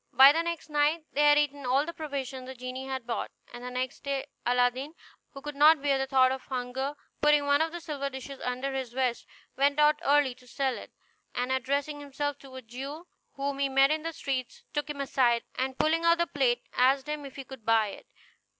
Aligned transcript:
By 0.11 0.31
the 0.31 0.41
next 0.41 0.67
night 0.67 1.03
they 1.13 1.21
had 1.29 1.37
eaten 1.37 1.63
all 1.63 1.85
the 1.85 1.93
provisions 1.93 2.47
the 2.47 2.55
genie 2.55 2.87
had 2.87 3.05
brought; 3.05 3.29
and 3.53 3.63
the 3.63 3.69
next 3.69 3.99
day 4.03 4.25
Aladdin, 4.47 4.95
who 5.29 5.43
could 5.43 5.53
not 5.55 5.79
bear 5.83 5.99
the 5.99 6.07
thought 6.07 6.31
of 6.31 6.41
hunger, 6.47 6.95
putting 7.21 7.45
one 7.45 7.61
of 7.61 7.71
the 7.71 7.79
silver 7.79 8.09
dishes 8.09 8.39
under 8.43 8.73
his 8.73 8.93
vest, 8.93 9.27
went 9.57 9.77
out 9.77 9.99
early 10.03 10.33
to 10.33 10.47
sell 10.47 10.75
it, 10.75 10.91
and 11.35 11.51
addressing 11.51 11.99
himself 11.99 12.39
to 12.39 12.55
a 12.55 12.63
Jew 12.63 13.05
whom 13.33 13.59
he 13.59 13.69
met 13.69 13.91
in 13.91 14.01
the 14.01 14.11
streets, 14.11 14.63
took 14.73 14.89
him 14.89 14.99
aside, 15.01 15.43
and 15.53 15.77
pulling 15.77 16.03
out 16.03 16.17
the 16.17 16.25
plate, 16.25 16.63
asked 16.73 17.07
him 17.07 17.23
if 17.23 17.35
he 17.35 17.45
would 17.47 17.63
buy 17.63 17.89
it. 17.89 18.07